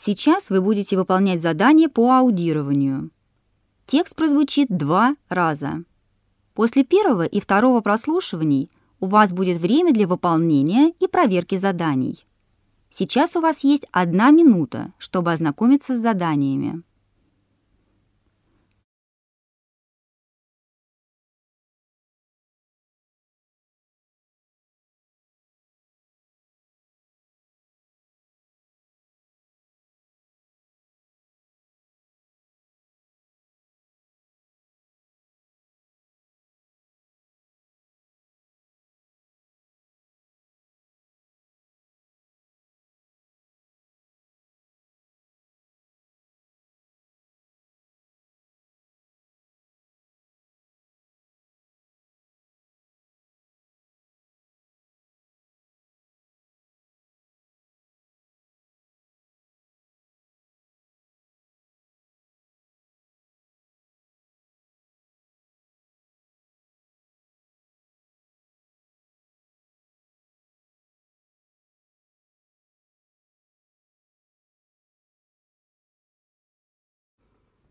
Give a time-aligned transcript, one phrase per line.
[0.00, 3.10] Сейчас вы будете выполнять задание по аудированию.
[3.86, 5.82] Текст прозвучит два раза.
[6.54, 8.70] После первого и второго прослушиваний
[9.00, 12.24] у вас будет время для выполнения и проверки заданий.
[12.90, 16.82] Сейчас у вас есть одна минута, чтобы ознакомиться с заданиями.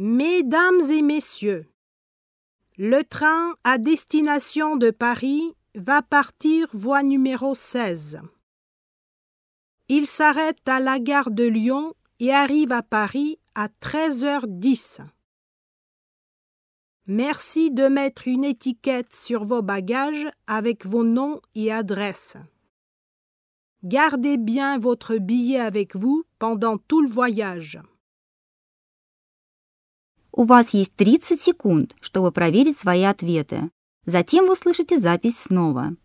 [0.00, 1.66] Mesdames et messieurs,
[2.76, 8.20] le train à destination de Paris va partir voie numéro 16.
[9.88, 15.00] Il s'arrête à la gare de Lyon et arrive à Paris à 13h10.
[17.08, 22.36] Merci de mettre une étiquette sur vos bagages avec vos noms et adresses.
[23.82, 27.80] Gardez bien votre billet avec vous pendant tout le voyage.
[30.32, 33.70] У вас есть 30 секунд, чтобы проверить свои ответы.
[34.06, 35.96] Затем вы услышите запись снова.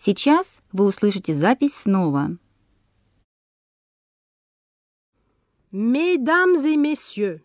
[0.00, 2.36] Сейчас вы услышите запись снова.
[5.72, 7.42] Mesdames et messieurs,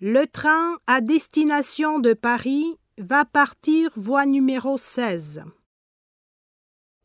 [0.00, 5.44] le train à destination de Paris va partir voie numéro 16.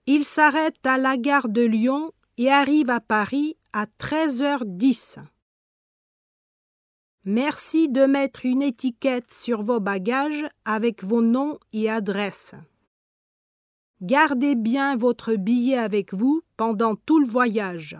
[0.08, 5.20] Il s'arrête à la gare de Lyon et arrive à Paris à 13h10.
[7.26, 12.56] Merci de mettre une étiquette sur vos bagages avec vos noms et adresses.
[14.07, 17.97] Gardez bien votre billet avec vous pendant tout le voyage.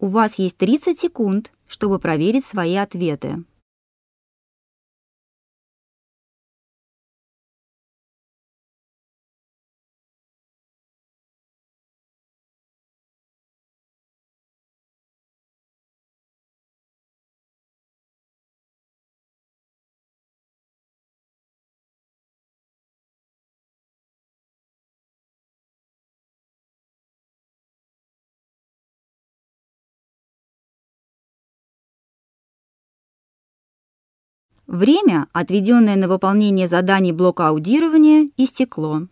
[0.00, 3.36] У вас есть 30 секунд, чтобы проверить свои ответы.
[34.72, 39.02] Время, отведенное на выполнение заданий блока аудирования, истекло.